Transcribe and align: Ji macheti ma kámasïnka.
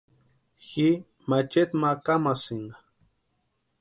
Ji 0.67 0.87
macheti 1.29 1.75
ma 1.81 1.89
kámasïnka. 2.05 2.77